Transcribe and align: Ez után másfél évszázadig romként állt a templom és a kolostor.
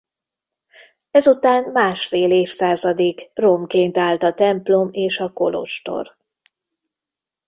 Ez 1.11 1.27
után 1.27 1.63
másfél 1.63 2.31
évszázadig 2.31 3.29
romként 3.33 3.97
állt 3.97 4.23
a 4.23 4.33
templom 4.33 4.89
és 4.91 5.19
a 5.19 5.29
kolostor. 5.29 6.17